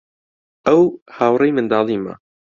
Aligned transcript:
ئەو 0.65 0.81
هاوڕێی 1.17 1.51
منداڵیمە. 1.55 2.13